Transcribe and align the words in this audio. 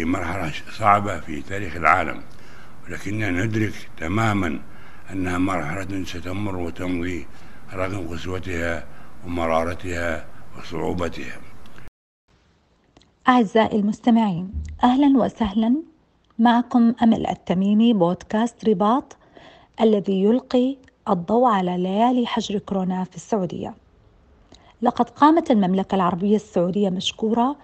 في 0.00 0.06
مرحلة 0.06 0.52
صعبة 0.78 1.20
في 1.20 1.42
تاريخ 1.42 1.76
العالم 1.76 2.22
ولكننا 2.84 3.30
ندرك 3.30 3.90
تماما 3.98 4.60
أنها 5.12 5.38
مرحلة 5.38 6.04
ستمر 6.04 6.56
وتمضي 6.56 7.26
رغم 7.72 8.08
قسوتها 8.08 8.84
ومرارتها 9.26 10.26
وصعوبتها. 10.58 11.40
أعزائي 13.28 13.78
المستمعين 13.78 14.52
أهلا 14.84 15.18
وسهلا. 15.18 15.74
معكم 16.38 16.94
أمل 17.02 17.26
التميمي 17.26 17.92
بودكاست 17.92 18.68
رباط 18.68 19.16
الذي 19.80 20.22
يلقي 20.22 20.76
الضوء 21.08 21.48
على 21.48 21.76
ليالي 21.78 22.26
حجر 22.26 22.58
كورونا 22.58 23.04
في 23.04 23.16
السعودية. 23.16 23.74
لقد 24.82 25.10
قامت 25.10 25.50
المملكة 25.50 25.94
العربية 25.94 26.36
السعودية 26.36 26.90
مشكورة 26.90 27.56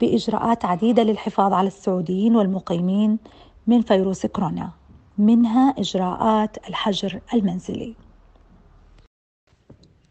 بإجراءات 0.00 0.64
عديدة 0.64 1.02
للحفاظ 1.02 1.52
على 1.52 1.66
السعوديين 1.66 2.36
والمقيمين 2.36 3.18
من 3.66 3.82
فيروس 3.82 4.26
كورونا 4.26 4.70
منها 5.18 5.74
إجراءات 5.78 6.68
الحجر 6.68 7.20
المنزلي. 7.34 7.94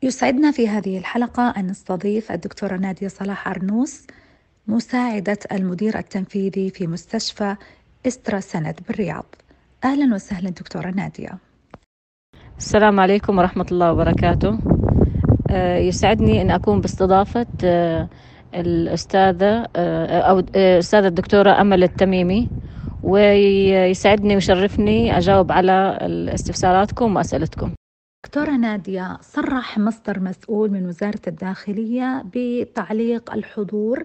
يسعدنا 0.04 0.52
في 0.52 0.68
هذه 0.68 0.98
الحلقة 0.98 1.50
أن 1.58 1.68
نستضيف 1.68 2.32
الدكتورة 2.32 2.77
نادية 2.77 3.08
صلاح 3.08 3.48
عرنوس 3.48 4.08
مساعدة 4.68 5.38
المدير 5.52 5.98
التنفيذي 5.98 6.70
في 6.70 6.88
مستشفى 6.88 7.55
إسترا 8.08 8.40
سند 8.40 8.80
بالرياض. 8.88 9.26
أهلا 9.84 10.16
وسهلا 10.16 10.50
دكتورة 10.50 10.91
نادية. 10.91 11.38
السلام 12.58 13.00
عليكم 13.00 13.38
ورحمة 13.38 13.66
الله 13.72 13.91
وبركاته. 13.94 14.60
آه، 15.50 15.77
يسعدني 15.77 16.41
أن 16.41 16.52
أكون 16.52 16.82
باستضافة 16.82 17.48
آه، 17.63 18.10
الأستاذة 18.55 19.67
آه، 19.75 20.20
أو 20.20 20.39
الأستاذة 20.39 21.07
الدكتورة 21.07 21.62
أمل 21.62 21.84
التميمي 21.84 22.49
ويسعدني 23.04 24.34
ويشرفني 24.35 25.18
أجاوب 25.18 25.51
على 25.51 25.98
استفساراتكم 26.34 27.15
وأسئلتكم. 27.15 27.71
دكتورة 28.26 28.51
نادية 28.51 29.18
صرح 29.21 29.77
مصدر 29.77 30.20
مسؤول 30.20 30.71
من 30.71 30.85
وزارة 30.85 31.21
الداخلية 31.27 32.23
بتعليق 32.35 33.34
الحضور 33.34 34.04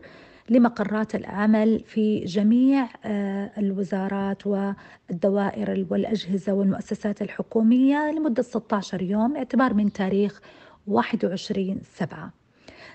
لمقرات 0.50 1.14
العمل 1.14 1.80
في 1.86 2.24
جميع 2.24 2.88
آه، 3.04 3.50
الوزارات 3.58 4.46
والدوائر 4.46 5.86
والأجهزة 5.90 6.52
والمؤسسات 6.52 7.22
الحكومية 7.22 8.10
لمدة 8.10 8.42
16 8.42 9.02
يوم 9.02 9.36
اعتبار 9.36 9.74
من 9.74 9.92
تاريخ 9.92 10.40
21 10.86 11.80
سبعة. 11.94 12.37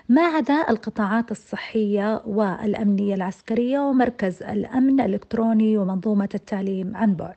ما 0.08 0.22
عدا 0.22 0.70
القطاعات 0.70 1.30
الصحية 1.30 2.22
والأمنية 2.26 3.14
العسكرية 3.14 3.78
ومركز 3.78 4.42
الأمن 4.42 5.00
الإلكتروني 5.00 5.78
ومنظومة 5.78 6.28
التعليم 6.34 6.96
عن 6.96 7.14
بعد. 7.14 7.34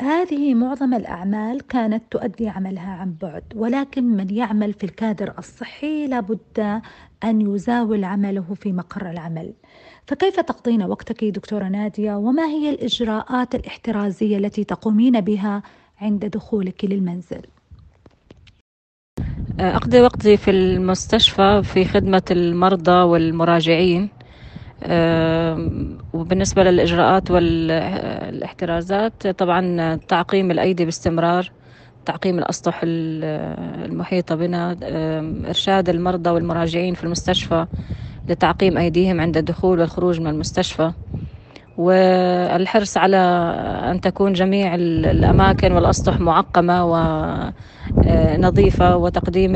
هذه 0.00 0.54
معظم 0.54 0.94
الأعمال 0.94 1.66
كانت 1.66 2.02
تؤدي 2.10 2.48
عملها 2.48 2.90
عن 2.90 3.14
بعد 3.22 3.42
ولكن 3.54 4.04
من 4.04 4.30
يعمل 4.30 4.72
في 4.72 4.84
الكادر 4.84 5.34
الصحي 5.38 6.06
لابد 6.06 6.80
أن 7.24 7.54
يزاول 7.54 8.04
عمله 8.04 8.54
في 8.54 8.72
مقر 8.72 9.10
العمل. 9.10 9.52
فكيف 10.06 10.40
تقضين 10.40 10.82
وقتك 10.82 11.24
دكتورة 11.24 11.64
نادية؟ 11.64 12.14
وما 12.14 12.46
هي 12.46 12.70
الإجراءات 12.70 13.54
الاحترازية 13.54 14.38
التي 14.38 14.64
تقومين 14.64 15.20
بها 15.20 15.62
عند 16.00 16.24
دخولك 16.24 16.84
للمنزل؟ 16.84 17.42
أقضي 19.60 20.00
وقتي 20.00 20.36
في 20.36 20.50
المستشفى 20.50 21.62
في 21.64 21.84
خدمة 21.84 22.22
المرضى 22.30 22.90
والمراجعين. 22.92 24.10
وبالنسبة 26.12 26.62
للإجراءات 26.62 27.30
والاحترازات 27.30 29.26
طبعا 29.26 29.96
تعقيم 30.08 30.50
الأيدي 30.50 30.84
باستمرار 30.84 31.50
تعقيم 32.04 32.38
الأسطح 32.38 32.80
المحيطة 32.84 34.34
بنا 34.34 34.76
إرشاد 35.48 35.88
المرضى 35.88 36.30
والمراجعين 36.30 36.94
في 36.94 37.04
المستشفى 37.04 37.66
لتعقيم 38.28 38.78
أيديهم 38.78 39.20
عند 39.20 39.36
الدخول 39.36 39.80
والخروج 39.80 40.20
من 40.20 40.26
المستشفى. 40.26 40.92
والحرص 41.76 42.96
على 42.96 43.16
أن 43.90 44.00
تكون 44.00 44.32
جميع 44.32 44.74
الأماكن 44.74 45.72
والأسطح 45.72 46.20
معقمة 46.20 46.84
ونظيفة 48.06 48.96
وتقديم 48.96 49.52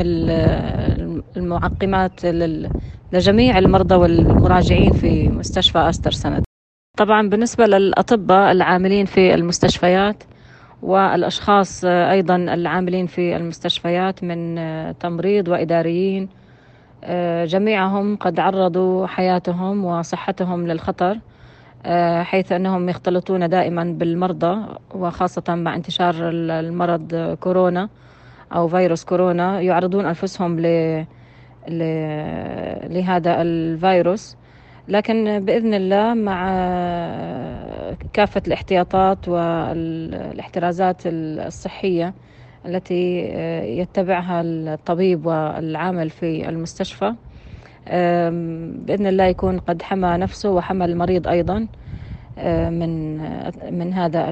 المعقمات 1.37 2.25
لجميع 3.13 3.57
المرضى 3.57 3.95
والمراجعين 3.95 4.91
في 4.91 5.29
مستشفى 5.29 5.79
أستر 5.79 6.11
سند. 6.11 6.43
طبعا 6.97 7.29
بالنسبة 7.29 7.65
للأطباء 7.65 8.51
العاملين 8.51 9.05
في 9.05 9.33
المستشفيات 9.33 10.23
والأشخاص 10.81 11.85
أيضا 11.85 12.35
العاملين 12.35 13.05
في 13.07 13.35
المستشفيات 13.35 14.23
من 14.23 14.55
تمريض 14.99 15.47
وإداريين 15.47 16.29
جميعهم 17.45 18.15
قد 18.15 18.39
عرضوا 18.39 19.07
حياتهم 19.07 19.85
وصحتهم 19.85 20.67
للخطر. 20.67 21.19
حيث 22.23 22.51
أنهم 22.51 22.89
يختلطون 22.89 23.49
دائما 23.49 23.83
بالمرضى 23.83 24.75
وخاصة 24.95 25.43
مع 25.55 25.75
انتشار 25.75 26.15
المرض 26.29 27.37
كورونا 27.39 27.89
أو 28.55 28.67
فيروس 28.67 29.03
كورونا 29.05 29.61
يعرضون 29.61 30.05
أنفسهم 30.05 30.59
ل 30.59 30.65
لهذا 32.89 33.41
الفيروس. 33.41 34.37
لكن 34.87 35.45
بإذن 35.45 35.73
الله 35.73 36.13
مع 36.13 36.45
كافة 38.13 38.41
الاحتياطات 38.47 39.27
والاحترازات 39.27 41.01
الصحية 41.05 42.13
التي 42.65 43.17
يتبعها 43.79 44.41
الطبيب 44.41 45.25
والعامل 45.25 46.09
في 46.09 46.49
المستشفى 46.49 47.13
بإذن 48.85 49.07
الله 49.07 49.23
يكون 49.23 49.59
قد 49.59 49.81
حمى 49.81 50.17
نفسه 50.17 50.49
وحمى 50.49 50.85
المريض 50.85 51.27
أيضا 51.27 51.67
من 52.69 53.17
من 53.79 53.93
هذا 53.93 54.29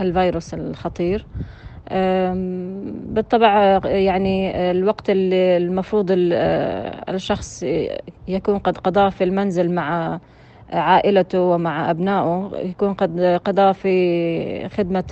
الفيروس 0.00 0.54
الخطير. 0.54 1.26
بالطبع 3.14 3.80
يعني 3.84 4.70
الوقت 4.70 5.10
اللي 5.10 5.56
المفروض 5.56 6.06
الشخص 7.08 7.64
يكون 8.28 8.58
قد 8.58 8.78
قضاه 8.78 9.08
في 9.08 9.24
المنزل 9.24 9.74
مع 9.74 10.20
عائلته 10.72 11.40
ومع 11.40 11.90
أبنائه 11.90 12.50
يكون 12.54 12.94
قد 12.94 13.20
قضاه 13.44 13.72
في 13.72 14.68
خدمة 14.68 15.04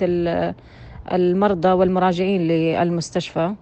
المرضى 1.11 1.71
والمراجعين 1.71 2.41
للمستشفى. 2.41 3.53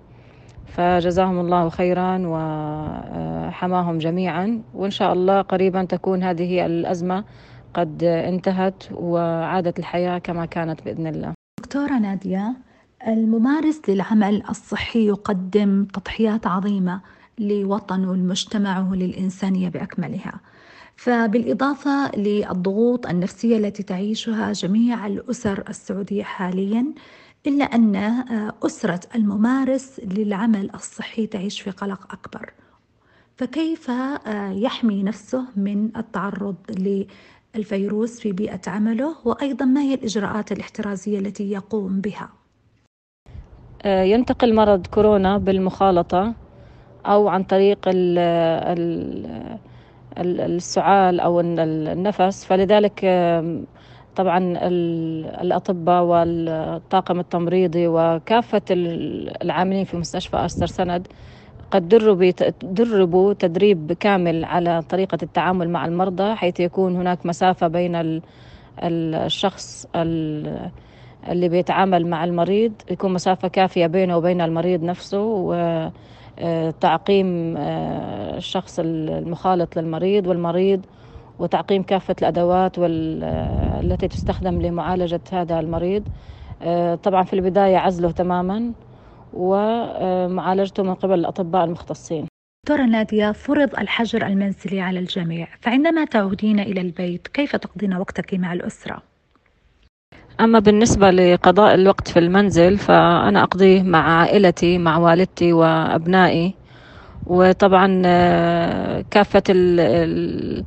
فجزاهم 0.69 1.39
الله 1.39 1.69
خيرا 1.69 2.21
وحماهم 2.25 3.97
جميعا. 3.97 4.61
وإن 4.73 4.91
شاء 4.91 5.13
الله 5.13 5.41
قريبا 5.41 5.83
تكون 5.83 6.23
هذه 6.23 6.65
الأزمة 6.65 7.23
قد 7.73 8.03
انتهت 8.03 8.83
وعادت 8.91 9.79
الحياة 9.79 10.17
كما 10.17 10.45
كانت 10.45 10.83
بإذن 10.85 11.07
الله. 11.07 11.33
دكتورة 11.59 11.99
نادية 11.99 12.53
الممارس 13.07 13.81
للعمل 13.87 14.43
الصحي 14.49 15.07
يقدم 15.07 15.85
تضحيات 15.93 16.47
عظيمة 16.47 17.01
لوطنه 17.39 18.11
ولمجتمعه 18.11 18.91
وللإنسانية 18.91 19.69
بأكملها. 19.69 20.39
فبالإضافة 20.95 22.11
للضغوط 22.15 23.07
النفسية 23.07 23.57
التي 23.57 23.83
تعيشها 23.83 24.51
جميع 24.51 25.07
الأسر 25.07 25.63
السعودية 25.69 26.23
حاليا 26.23 26.85
إلا 27.47 27.65
أن 27.65 27.95
أسرة 28.65 28.99
الممارس 29.15 30.01
للعمل 30.03 30.69
الصحي 30.75 31.27
تعيش 31.27 31.61
في 31.61 31.69
قلق 31.71 32.13
أكبر. 32.13 32.53
فكيف 33.37 33.91
يحمي 34.51 35.03
نفسه 35.03 35.45
من 35.55 35.97
التعرض 35.97 36.55
للفيروس 37.55 38.19
في 38.19 38.31
بيئة 38.31 38.61
عمله 38.67 39.15
وأيضا 39.25 39.65
ما 39.65 39.81
هي 39.81 39.93
الإجراءات 39.93 40.51
الاحترازية 40.51 41.19
التي 41.19 41.51
يقوم 41.51 42.01
بها؟ 42.01 42.29
آه، 43.81 44.03
ينتقل 44.03 44.55
مرض 44.55 44.87
كورونا 44.87 45.37
بالمخالطة 45.37 46.33
أو 47.05 47.27
عن 47.27 47.43
طريق 47.43 47.79
السعال 50.17 51.19
أو 51.19 51.39
النفس. 51.39 52.45
فلذلك 52.45 53.05
طبعا 54.15 54.57
الأطباء 55.41 56.03
والطاقم 56.03 57.19
التمريضي 57.19 57.87
وكافة 57.87 58.61
العاملين 58.71 59.83
في 59.85 59.97
مستشفى 59.97 60.37
أستر 60.37 60.65
سند 60.65 61.07
قد 61.71 61.87
دربوا 61.87 62.31
دربوا 62.63 63.33
تدريب 63.33 63.93
كامل 63.93 64.45
على 64.45 64.81
طريقة 64.81 65.17
التعامل 65.23 65.69
مع 65.69 65.85
المرضى 65.85 66.35
حيث 66.35 66.59
يكون 66.59 66.95
هناك 66.95 67.25
مسافة 67.25 67.67
بين 67.67 68.21
الشخص 68.83 69.87
اللي 69.95 71.49
بيتعامل 71.49 72.07
مع 72.07 72.23
المريض 72.23 72.73
يكون 72.91 73.13
مسافة 73.13 73.47
كافية 73.47 73.87
بينه 73.87 74.17
وبين 74.17 74.41
المريض 74.41 74.83
نفسه 74.83 75.21
وتعقيم 76.41 77.57
آه، 77.57 78.37
الشخص 78.37 78.79
المخالط 78.79 79.75
للمريض 79.77 80.27
والمريض 80.27 80.85
وتعقيم 81.39 81.83
كافة 81.83 82.15
الأدوات 82.21 82.75
التي 82.77 84.07
تستخدم 84.07 84.61
لمعالجة 84.61 85.21
هذا 85.31 85.59
المريض. 85.59 86.03
طبعا 87.03 87.23
في 87.23 87.33
البداية 87.33 87.77
عزله 87.77 88.11
تماما 88.11 88.71
ومعالجته 89.33 90.83
من 90.83 90.93
قبل 90.93 91.13
الأطباء 91.13 91.63
المختصين. 91.65 92.25
دكتورة 92.65 92.85
نادية 92.85 93.31
فرض 93.31 93.75
الحجر 93.79 94.25
المنزلي 94.25 94.81
على 94.81 94.99
الجميع 94.99 95.47
فعندما 95.61 96.05
تعودين 96.05 96.59
إلى 96.59 96.81
البيت 96.81 97.27
كيف 97.27 97.55
تقضين 97.55 97.93
وقتك 97.93 98.33
مع 98.33 98.53
الأسرة؟ 98.53 99.01
أما 100.39 100.59
بالنسبة 100.59 101.11
لقضاء 101.11 101.73
الوقت 101.75 102.07
في 102.07 102.19
المنزل 102.19 102.77
فأنا 102.77 103.43
أقضيه 103.43 103.83
مع 103.83 104.19
عائلتي 104.19 104.77
مع 104.77 104.97
والدتي 104.97 105.53
وأبنائي. 105.53 106.53
وطبعا 107.27 108.01
آه، 108.05 109.05
كافة 109.11 109.43
ال 109.49 109.79
ال 109.79 110.63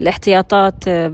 الاحتياطات 0.00 0.88
آه، 0.88 1.08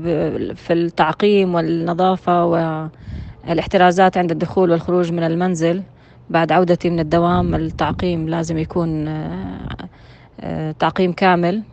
في 0.55 0.73
التعقيم 0.73 1.55
والنظافة 1.55 2.45
والاحترازات 2.45 4.17
عند 4.17 4.31
الدخول 4.31 4.71
والخروج 4.71 5.11
من 5.11 5.23
المنزل 5.23 5.83
بعد 6.29 6.51
عودتي 6.51 6.89
من 6.89 6.99
الدوام 6.99 7.55
التعقيم 7.55 8.29
لازم 8.29 8.57
يكون 8.57 9.07
آه، 9.07 10.71
تعقيم 10.79 11.13
كامل. 11.13 11.63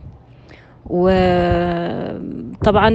وطبعا 0.89 2.21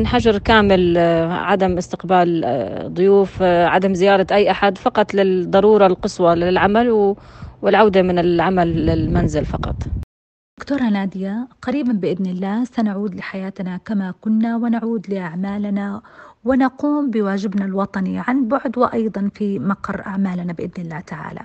حجر 0.07 0.39
كامل 0.39 0.95
آه، 0.99 1.33
عدم 1.33 1.77
استقبال 1.79 2.45
آه، 2.45 2.89
ضيوف 2.89 3.39
آه، 3.43 3.67
عدم 3.67 3.95
زيارة 3.95 4.27
أي 4.33 4.51
أحد 4.51 4.79
فقط 4.79 5.15
للضرورة 5.15 5.87
القصوى 5.87 6.35
للعمل 6.35 7.15
والعودة 7.63 8.03
من 8.03 8.19
العمل 8.19 8.87
للمنزل 8.87 9.45
فقط. 9.45 9.77
دكتورة 10.59 10.83
نادية 10.83 11.49
قريبا 11.63 11.93
بإذن 11.93 12.27
الله 12.27 12.65
سنعود 12.65 13.15
لحياتنا 13.15 13.77
كما 13.77 14.15
كنا 14.21 14.57
ونعود 14.57 15.11
لأعمالنا 15.11 16.03
ونقوم 16.45 17.11
بواجبنا 17.11 17.65
الوطني 17.65 18.19
عن 18.19 18.49
بعد 18.49 18.79
وأيضا 18.79 19.31
في 19.35 19.59
مقر 19.59 20.07
أعمالنا 20.07 20.53
بإذن 20.53 20.73
الله 20.79 21.01
تعالى 21.01 21.41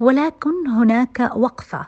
ولكن 0.00 0.66
هناك 0.68 1.30
وقفة 1.36 1.86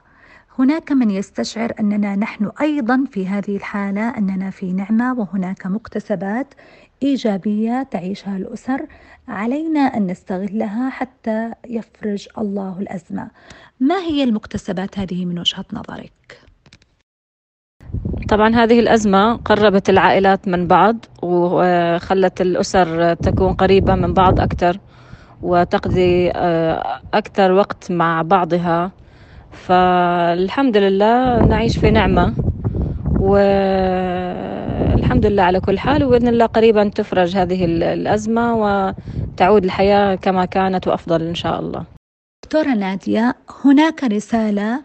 هناك 0.59 0.93
من 0.93 1.11
يستشعر 1.11 1.73
أننا 1.81 2.17
نحن 2.17 2.51
أيضا 2.61 3.05
في 3.11 3.29
هذه 3.29 3.57
الحالة 3.57 4.09
أننا 4.09 4.51
في 4.51 4.73
نعمة 4.73 5.13
وهناك 5.19 5.67
مكتسبات 5.67 6.55
إيجابية 7.03 7.83
تعيشها 7.83 8.37
الأسر 8.37 8.87
علينا 9.29 9.81
أن 9.81 10.07
نستغلها 10.07 10.91
حتى 10.91 11.53
يفرج 11.69 12.29
الله 12.39 12.77
الأزمة. 12.81 13.31
ما 13.81 13.99
هي 13.99 14.25
المكتسبات 14.25 14.99
هذه 14.99 15.25
من 15.25 15.39
وجهة 15.39 15.65
نظرك؟ 15.73 16.46
طبعا 18.29 18.55
هذه 18.55 18.81
الأزمة 18.81 19.37
قربت 19.37 19.91
العائلات 19.91 20.49
من 20.49 20.67
بعض 20.67 20.97
وخلت 21.23 22.41
الأسر 22.41 23.15
تكون 23.15 23.53
قريبة 23.53 23.95
من 23.95 24.15
بعض 24.15 24.41
أكثر 24.41 24.79
وتقضي 25.43 26.31
آه، 26.31 27.01
أكثر 27.15 27.53
وقت 27.53 27.93
مع 27.93 28.23
بعضها. 28.23 28.91
فالحمد 29.53 30.77
لله 30.77 31.45
نعيش 31.47 31.79
في 31.79 31.91
نعمة 31.91 32.35
والحمد 33.21 35.27
لله 35.27 35.43
على 35.43 35.61
كل 35.61 35.79
حال. 35.79 36.05
وبإذن 36.05 36.29
الله 36.29 36.47
قريبا 36.47 36.89
تفرج 36.89 37.37
هذه 37.37 37.65
الأزمة 37.65 38.55
وتعود 38.55 39.65
الحياة 39.65 40.15
كما 40.15 40.45
كانت 40.45 40.89
وأفضل 40.89 41.23
إن 41.23 41.35
شاء 41.35 41.61
الله. 41.61 41.85
دكتورة 42.45 42.75
نادية 42.75 43.35
هناك 43.65 44.05
رسالة 44.05 44.81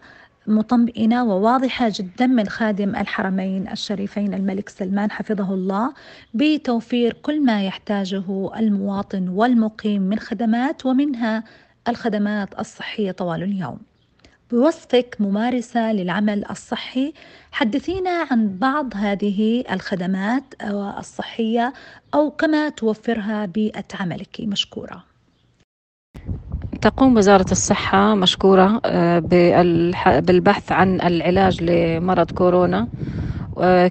مطمئنة 0.46 1.24
وواضحة 1.24 1.92
جدا 1.94 2.26
من 2.26 2.48
خادم 2.48 2.96
الحرمين 2.96 3.68
الشريفين 3.68 4.34
الملك 4.34 4.68
سلمان 4.68 5.10
حفظه 5.10 5.54
الله 5.54 5.94
بتوفير 6.34 7.12
كل 7.12 7.44
ما 7.44 7.66
يحتاجه 7.66 8.50
المواطن 8.56 9.28
والمقيم 9.28 10.02
من 10.02 10.18
خدمات 10.18 10.86
ومنها 10.86 11.44
الخدمات 11.88 12.58
الصحية 12.60 13.10
طوال 13.12 13.42
اليوم. 13.42 13.78
بوصفك 14.50 15.16
ممارسة 15.20 15.92
للعمل 15.92 16.44
الصحي 16.50 17.12
حدثينا 17.52 18.26
عن 18.30 18.58
بعض 18.58 18.92
هذه 18.96 19.64
الخدمات 19.72 20.42
الصحية 20.98 21.72
أو 22.14 22.30
كما 22.30 22.68
توفرها 22.68 23.46
بيئة 23.46 23.84
عملك 24.00 24.40
مشكورة 24.40 25.11
تقوم 26.82 27.16
وزارة 27.16 27.46
الصحة 27.52 28.14
مشكورة 28.14 28.80
آه، 28.84 29.18
بالبحث 30.20 30.72
عن 30.72 31.00
العلاج 31.00 31.62
لمرض 31.62 32.30
كورونا. 32.30 32.88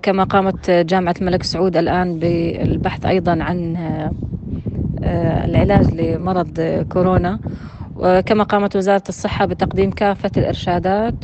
كما 0.03 0.23
قامت 0.23 0.71
جامعة 0.71 1.15
الملك 1.21 1.43
سعود 1.43 1.77
الآن 1.77 2.19
بالبحث 2.19 3.05
أيضا 3.05 3.31
عن 3.43 3.75
آه، 3.75 4.11
آه، 5.03 5.45
العلاج 5.45 5.93
لمرض 5.93 6.59
كورونا. 6.91 7.39
وكما 7.95 8.43
قامت 8.43 8.75
وزارة 8.75 9.03
الصحة 9.09 9.45
بتقديم 9.45 9.91
كافة 9.91 10.31
الإرشادات 10.37 11.15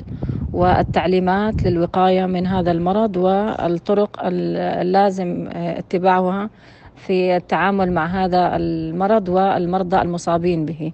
والتعليمات 0.54 1.64
للوقاية 1.64 2.26
من 2.26 2.48
هذا 2.48 2.72
المرض 2.72 3.18
والطرق 3.18 4.20
اللازم 4.24 5.50
اتباعها 5.54 6.50
في 6.96 7.36
التعامل 7.38 7.92
مع 7.92 8.06
هذا 8.06 8.56
المرض 8.56 9.30
والمرضى 9.30 10.02
المصابين 10.02 10.66
به. 10.66 10.92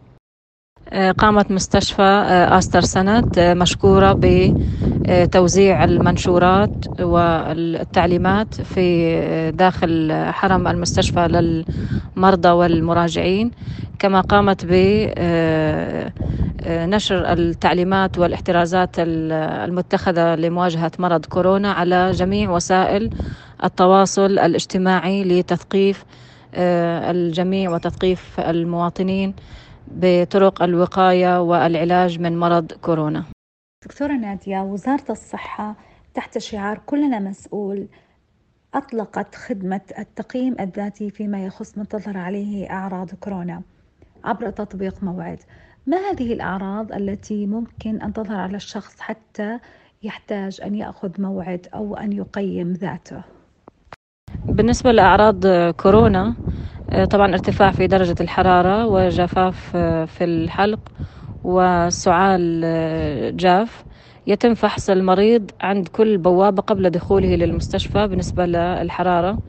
قامت 0.92 1.52
مستشفى 1.52 2.02
آستر 2.52 2.82
سند 2.82 3.40
مشكورة 3.40 4.16
بتوزيع 4.20 5.84
المنشورات 5.84 6.86
والتعليمات 7.00 8.54
في 8.62 9.52
داخل 9.52 10.14
حرم 10.32 10.68
المستشفى 10.68 11.28
للمرضى 11.28 12.50
والمراجعين. 12.50 13.52
كما 14.00 14.22
قامت 14.22 14.66
بنشر 14.66 15.16
آه، 17.28 17.34
التعليمات 17.34 18.18
والاحترازات 18.18 18.96
المتخذة 19.00 20.36
لمواجهة 20.36 20.92
مرض 21.00 21.26
كورونا 21.26 21.72
على 21.72 22.12
جميع 22.12 22.50
وسائل 22.52 23.10
التواصل 23.64 24.40
الاجتماعي 24.40 25.24
لتثقيف 25.24 26.04
آه، 26.56 27.12
الجميع 27.12 27.72
وتثقيف 27.72 28.40
المواطنين. 28.40 29.34
بطرق 29.88 30.64
الوقاية 30.64 31.42
والعلاج 31.42 32.20
من 32.20 32.40
مرض 32.40 32.72
كورونا. 32.72 33.24
دكتورة 33.86 34.14
نادية 34.14 34.60
وزارة 34.60 35.06
الصحة 35.10 35.76
تحت 36.14 36.38
شعار 36.38 36.82
كلنا 36.86 37.20
مسؤول 37.20 37.88
أطلقت 38.74 39.36
خدمة 39.36 39.82
التقييم 40.00 40.56
الذاتي 40.60 41.10
فيما 41.10 41.46
يخص 41.46 41.78
من 41.78 41.88
تظهر 41.88 42.18
عليه 42.18 42.72
أعراض 42.72 43.10
كورونا 43.12 43.62
عبر 44.24 44.50
تطبيق 44.50 45.04
موعد. 45.04 45.40
ما 45.88 45.98
هذه 45.98 46.34
الأعراض 46.34 46.92
التي 46.92 47.46
ممكن 47.46 48.02
أن 48.02 48.14
تظهر 48.14 48.38
على 48.38 48.56
الشخص 48.56 49.00
حتى 49.00 49.60
يحتاج 50.04 50.62
أن 50.62 50.76
يأخذ 50.76 51.22
موعد 51.22 51.68
أو 51.74 51.96
أن 51.96 52.14
يقيم 52.14 52.74
ذاته؟ 52.74 53.24
بالنسبة 54.46 54.92
لأعراض 54.92 55.48
كورونا 55.72 56.36
طبعا 57.10 57.34
ارتفاع 57.34 57.72
في 57.72 57.88
درجة 57.88 58.16
الحرارة 58.22 58.86
وجفاف 58.88 59.78
في 60.08 60.24
الحلق 60.24 60.80
وسعال 61.44 62.62
جاف. 63.38 63.84
يتم 64.28 64.54
فحص 64.54 64.90
المريض 64.90 65.52
عند 65.62 65.88
كل 65.88 66.18
بوابة 66.18 66.62
قبل 66.62 66.90
دخوله 66.90 67.36
للمستشفى 67.36 68.08
بالنسبة 68.08 68.46
للحرارة. 68.46 69.40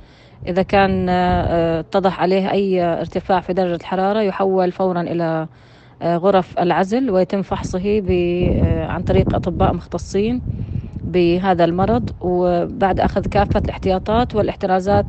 إذا 0.46 0.62
كان 0.62 1.08
آه، 1.08 1.80
اتضح 1.80 2.20
عليه 2.20 2.50
أي 2.50 2.82
ارتفاع 2.84 3.40
في 3.40 3.52
درجة 3.52 3.74
الحرارة 3.76 4.20
يحول 4.20 4.72
فورا 4.72 5.00
إلى 5.02 5.48
آه، 6.02 6.16
غرف 6.16 6.58
العزل 6.58 7.10
ويتم 7.10 7.42
فحصه 7.42 8.02
آه، 8.10 8.86
عن 8.86 9.02
طريق 9.02 9.34
أطباء 9.34 9.72
مختصين. 9.74 10.42
بهذا 11.04 11.64
المرض 11.64 12.10
وبعد 12.20 13.00
أخذ 13.00 13.26
كافة 13.28 13.60
الاحتياطات 13.60 14.34
والاحترازات 14.34 15.06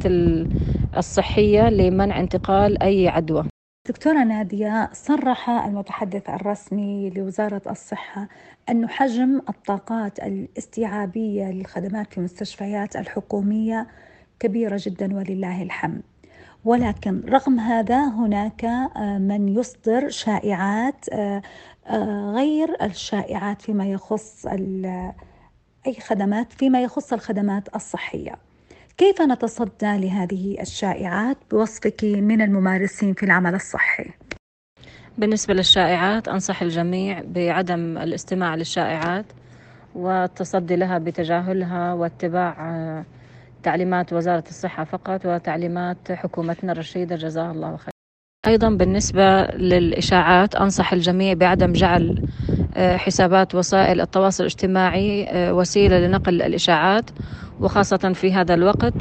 الصحية 0.97 1.69
لمنع 1.69 2.19
انتقال 2.19 2.83
أي 2.83 3.07
عدوى. 3.07 3.45
دكتورة 3.87 4.23
نادية 4.23 4.89
صرح 4.93 5.49
المتحدث 5.49 6.29
الرسمي 6.29 7.09
لوزارة 7.09 7.61
الصحة 7.69 8.27
أن 8.69 8.89
حجم 8.89 9.41
الطاقات 9.49 10.19
الاستيعابية 10.19 11.51
للخدمات 11.51 12.11
في 12.11 12.17
المستشفيات 12.17 12.95
الحكومية 12.95 13.87
كبيرة 14.39 14.77
جدا 14.81 15.15
ولله 15.15 15.63
الحمد. 15.63 16.01
ولكن 16.65 17.21
رغم 17.29 17.59
هذا 17.59 18.05
هناك 18.05 18.65
آه، 18.65 19.17
من 19.17 19.47
يصدر 19.49 20.09
شائعات 20.09 21.09
آه، 21.13 21.41
آه، 21.87 22.31
غير 22.35 22.75
الشائعات 22.81 23.61
فيما 23.61 23.85
يخص 23.85 24.47
أي 25.87 25.93
خدمات 25.93 26.53
فيما 26.53 26.81
يخص 26.83 27.13
الخدمات 27.13 27.75
الصحية 27.75 28.35
كيف 28.97 29.21
نتصدى 29.21 29.97
لهذه 29.97 30.61
الشائعات 30.61 31.37
بوصفك 31.51 32.03
من 32.03 32.41
الممارسين 32.41 33.13
في 33.13 33.23
العمل 33.23 33.55
الصحي؟ 33.55 34.05
بالنسبة 35.17 35.53
للشائعات 35.53 36.27
أنصح 36.27 36.61
الجميع 36.61 37.21
بعدم 37.25 37.97
الاستماع 37.97 38.55
للشائعات 38.55 39.25
والتصدي 39.95 40.75
لها 40.75 40.97
بتجاهلها 40.97 41.93
واتباع 41.93 43.03
تعليمات 43.63 44.13
وزارة 44.13 44.43
الصحة 44.49 44.83
فقط 44.83 45.25
وتعليمات 45.25 46.11
حكومتنا 46.11 46.71
الرشيدة 46.71 47.15
جزاها 47.15 47.51
الله 47.51 47.77
خير 47.77 47.91
أيضا 48.47 48.69
بالنسبة 48.69 49.45
للإشاعات 49.45 50.55
أنصح 50.55 50.93
الجميع 50.93 51.33
بعدم 51.33 51.73
جعل 51.73 52.09
آه، 52.19 52.44
حسابات 52.77 53.55
وسائل 53.55 54.01
التواصل 54.01 54.43
الاجتماعي 54.43 55.27
آه، 55.29 55.53
وسيلة 55.53 55.99
لنقل 55.99 56.41
الإشاعات 56.41 57.09
وخاصة 57.59 58.13
في 58.13 58.33
هذا 58.33 58.53
الوقت 58.53 58.93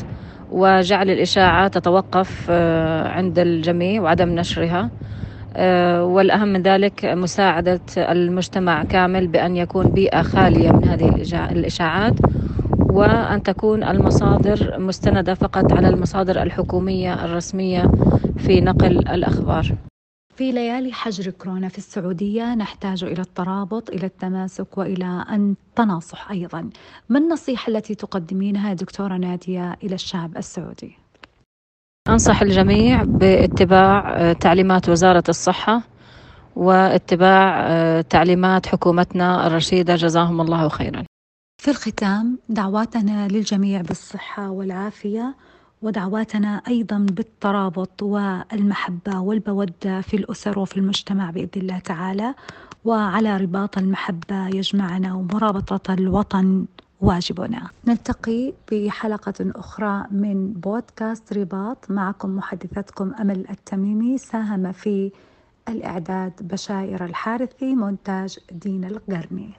وجعل 0.50 1.10
الإشاعات 1.10 1.74
تتوقف 1.74 2.46
آه، 2.50 3.08
عند 3.08 3.38
الجميع 3.38 4.02
وعدم 4.02 4.28
نشرها. 4.28 4.90
والأهم 6.00 6.48
من 6.48 6.62
ذلك 6.62 7.04
مساعدة 7.04 7.80
المجتمع 7.98 8.84
كامل 8.84 9.26
بأن 9.26 9.56
يكون 9.56 9.86
بيئة 9.86 10.22
خالية 10.22 10.72
من 10.72 10.88
هذه 10.88 11.08
الإشاعات 11.52 12.14
وأن 12.78 13.42
تكون 13.42 13.84
المصادر 13.84 14.78
مستندة 14.78 15.34
فقط 15.34 15.72
على 15.72 15.88
المصادر 15.88 16.42
الحكومية 16.42 17.24
الرسمية 17.24 17.90
في 18.38 18.60
نقل 18.60 18.98
الأخبار. 18.98 19.72
في 20.36 20.52
ليالي 20.52 20.92
حجر 20.92 21.30
كورونا 21.30 21.68
في 21.68 21.78
السعودية 21.78 22.54
نحتاج 22.54 23.04
إلى 23.04 23.22
الترابط 23.22 23.90
إلى 23.90 24.06
التماسك 24.06 24.78
وإلى 24.78 25.24
التناصح 25.32 26.30
أيضا. 26.30 26.70
ما 27.08 27.18
النصيحة 27.18 27.70
التي 27.70 27.94
تقدمينها 27.94 28.72
دكتورة 28.72 29.16
نادية 29.16 29.76
إلى 29.82 29.94
الشعب 29.94 30.36
السعودي؟ 30.36 30.98
أنصح 32.08 32.42
الجميع 32.42 33.02
باتباع 33.02 34.32
تعليمات 34.32 34.88
وزارة 34.88 35.24
الصحة 35.28 35.82
واتباع 36.56 38.00
تعليمات 38.00 38.66
حكومتنا 38.66 39.46
الرشيدة 39.46 39.96
جزاهم 39.96 40.40
الله 40.40 40.68
خيرا. 40.68 41.04
في 41.62 41.70
الختام 41.70 42.38
دعواتنا 42.48 43.28
للجميع 43.28 43.80
بالصحة 43.80 44.50
والعافية. 44.50 45.34
ودعواتنا 45.82 46.62
أيضا 46.68 46.98
بالترابط 46.98 48.02
والمحبة 48.02 49.20
والمودة 49.20 50.00
في 50.00 50.16
الأسر 50.16 50.58
وفي 50.58 50.76
المجتمع 50.76 51.30
بإذن 51.30 51.48
الله 51.56 51.78
تعالى. 51.78 52.34
وعلى 52.84 53.36
رباط 53.36 53.78
المحبة 53.78 54.48
يجمعنا 54.48 55.14
ومرابطة 55.14 55.94
الوطن 55.94 56.66
واجبنا. 57.00 57.70
نلتقي 57.86 58.52
بحلقة 58.72 59.34
أخرى 59.40 60.04
من 60.10 60.52
بودكاست 60.52 61.32
رباط. 61.32 61.90
معكم 61.90 62.36
محدثتكم 62.36 63.14
أمل 63.20 63.50
التميمي. 63.50 64.18
ساهم 64.18 64.72
في 64.72 65.12
الإعداد 65.68 66.32
بشائر 66.40 67.04
الحارثي 67.04 67.74
مونتاج 67.74 68.38
دين 68.52 68.84
القرني. 68.84 69.50